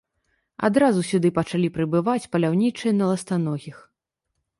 Адразу 0.69 1.03
сюды 1.09 1.29
пачалі 1.35 1.69
прыбываць 1.75 2.29
паляўнічыя 2.37 2.93
на 3.03 3.11
ластаногіх. 3.11 3.77